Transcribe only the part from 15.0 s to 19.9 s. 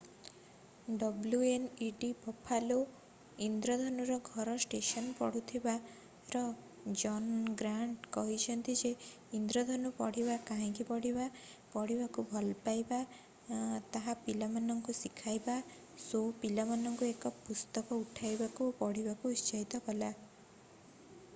ଶିଖାଇଲା- [show] ପିଲାମାନଙ୍କୁ ଏକ ପୁସ୍ତକ ଉଠାଇବାକୁ ଏବଂ ପଢିବାକୁ ଉତ୍ସାହିତ